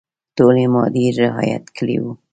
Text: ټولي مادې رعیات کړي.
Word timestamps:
ټولي 0.35 0.65
مادې 0.73 1.05
رعیات 1.17 1.65
کړي. 1.77 1.97